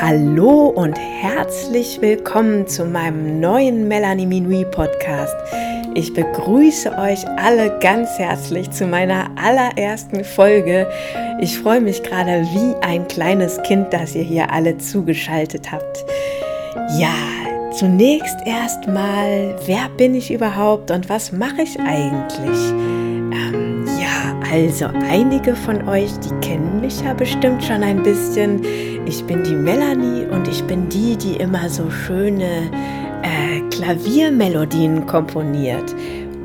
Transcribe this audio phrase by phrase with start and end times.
[0.00, 5.34] Hallo und herzlich willkommen zu meinem neuen Melanie Minui Podcast.
[5.94, 10.86] Ich begrüße euch alle ganz herzlich zu meiner allerersten Folge.
[11.40, 16.04] Ich freue mich gerade wie ein kleines Kind, dass ihr hier alle zugeschaltet habt.
[16.98, 17.14] Ja,
[17.72, 22.58] zunächst erstmal, wer bin ich überhaupt und was mache ich eigentlich?
[23.32, 23.65] Ähm,
[24.50, 28.62] also einige von euch, die kennen mich ja bestimmt schon ein bisschen.
[29.06, 32.70] Ich bin die Melanie und ich bin die, die immer so schöne
[33.22, 35.94] äh, Klaviermelodien komponiert.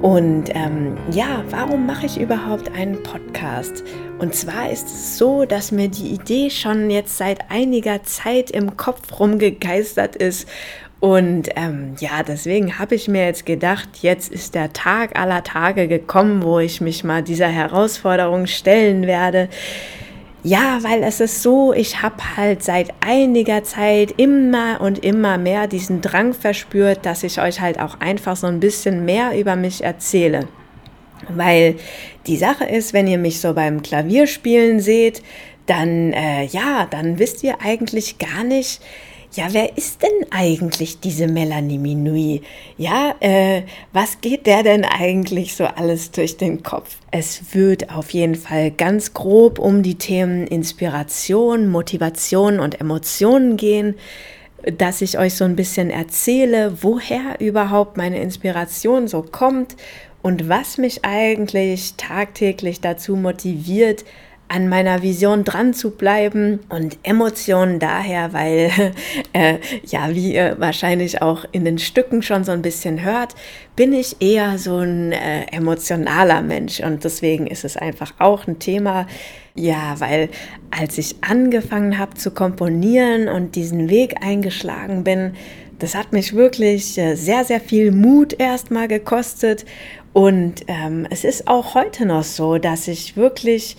[0.02, 3.84] Und ähm, ja, warum mache ich überhaupt einen Podcast?
[4.18, 8.78] Und zwar ist es so, dass mir die Idee schon jetzt seit einiger Zeit im
[8.78, 10.48] Kopf rumgegeistert ist.
[11.02, 15.88] Und ähm, ja, deswegen habe ich mir jetzt gedacht, jetzt ist der Tag aller Tage
[15.88, 19.50] gekommen, wo ich mich mal dieser Herausforderung stellen werde.
[20.44, 25.66] Ja, weil es ist so, ich habe halt seit einiger Zeit immer und immer mehr
[25.66, 29.84] diesen Drang verspürt, dass ich euch halt auch einfach so ein bisschen mehr über mich
[29.84, 30.48] erzähle.
[31.30, 31.78] Weil
[32.28, 35.24] die Sache ist, wenn ihr mich so beim Klavierspielen seht,
[35.66, 38.82] dann äh, ja, dann wisst ihr eigentlich gar nicht,
[39.34, 42.42] ja, wer ist denn eigentlich diese Melanie Minui?
[42.78, 46.98] Ja, äh, was geht der denn eigentlich so alles durch den Kopf?
[47.12, 53.96] Es wird auf jeden Fall ganz grob um die Themen Inspiration, Motivation und Emotionen gehen,
[54.78, 59.78] dass ich euch so ein bisschen erzähle, woher überhaupt meine Inspiration so kommt
[60.22, 64.04] und was mich eigentlich tagtäglich dazu motiviert,
[64.52, 68.70] an meiner Vision dran zu bleiben und Emotionen daher, weil,
[69.34, 73.34] äh, ja, wie ihr wahrscheinlich auch in den Stücken schon so ein bisschen hört,
[73.78, 76.82] bin ich eher so ein äh, emotionaler Mensch.
[76.82, 79.08] Und deswegen ist es einfach auch ein Thema,
[79.56, 80.28] ja, weil
[80.70, 85.32] als ich angefangen habe zu komponieren und diesen Weg eingeschlagen bin,
[85.80, 89.64] das hat mich wirklich äh, sehr, sehr viel Mut erstmal gekostet.
[90.12, 93.78] Und ähm, es ist auch heute noch so, dass ich wirklich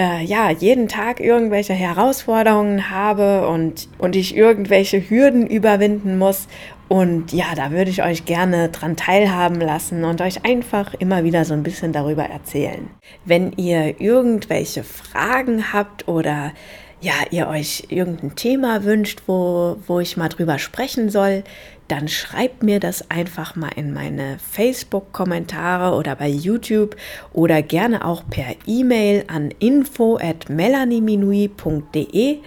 [0.00, 6.48] äh, ja, jeden Tag irgendwelche Herausforderungen habe und, und ich irgendwelche Hürden überwinden muss.
[6.88, 11.44] Und ja, da würde ich euch gerne dran teilhaben lassen und euch einfach immer wieder
[11.44, 12.88] so ein bisschen darüber erzählen.
[13.26, 16.52] Wenn ihr irgendwelche Fragen habt oder
[17.00, 21.44] ja, ihr euch irgendein Thema wünscht, wo, wo ich mal drüber sprechen soll,
[21.88, 26.94] dann schreibt mir das einfach mal in meine Facebook-Kommentare oder bei YouTube
[27.32, 32.38] oder gerne auch per E-Mail an info at melanieminui.de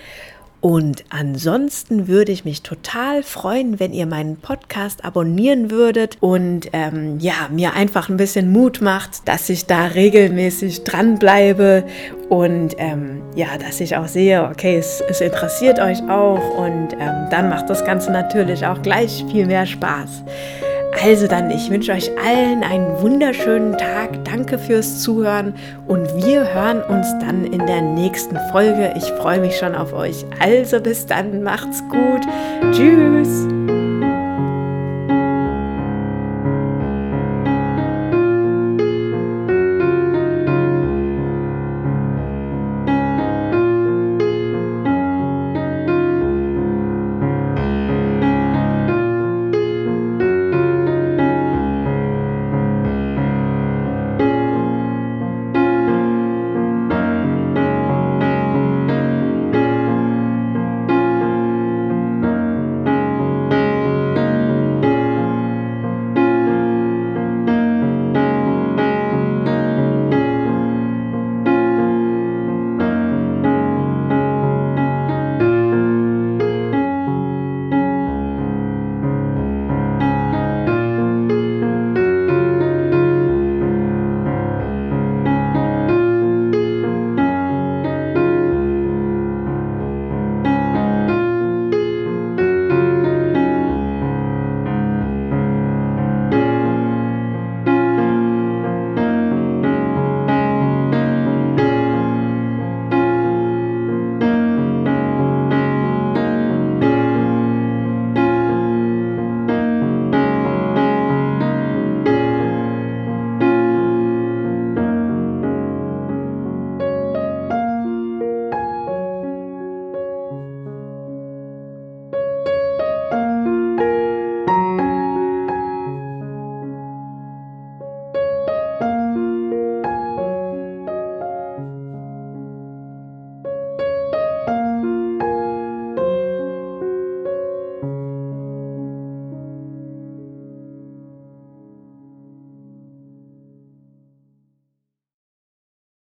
[0.63, 7.19] und ansonsten würde ich mich total freuen, wenn ihr meinen Podcast abonnieren würdet und ähm,
[7.19, 11.83] ja, mir einfach ein bisschen Mut macht, dass ich da regelmäßig dranbleibe
[12.29, 17.27] und ähm, ja, dass ich auch sehe, okay, es, es interessiert euch auch und ähm,
[17.29, 20.23] dann macht das Ganze natürlich auch gleich viel mehr Spaß.
[21.03, 24.23] Also dann, ich wünsche euch allen einen wunderschönen Tag.
[24.23, 25.53] Danke fürs Zuhören
[25.85, 28.93] und wir hören uns dann in der nächsten Folge.
[28.95, 30.25] Ich freue mich schon auf euch.
[30.39, 32.21] Also bis dann, macht's gut.
[32.71, 33.82] Tschüss.